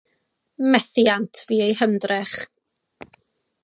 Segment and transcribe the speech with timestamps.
[0.71, 2.35] Methiant fu eu hymdrech.